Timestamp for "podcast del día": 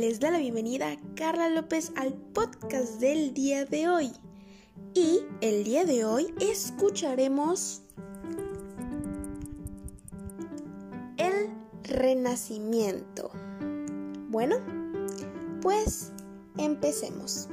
2.14-3.66